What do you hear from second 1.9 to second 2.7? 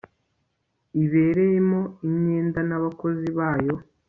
imyenda